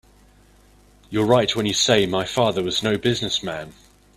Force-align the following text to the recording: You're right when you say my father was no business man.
You're 1.11 1.27
right 1.27 1.55
when 1.55 1.67
you 1.67 1.75
say 1.75 2.07
my 2.07 2.25
father 2.25 2.63
was 2.63 2.81
no 2.81 2.97
business 2.97 3.43
man. 3.43 3.75